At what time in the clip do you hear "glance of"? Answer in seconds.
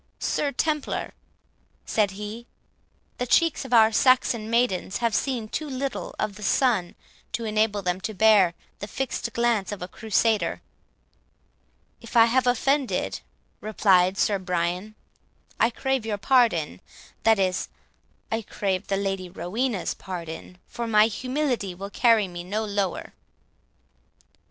9.33-9.83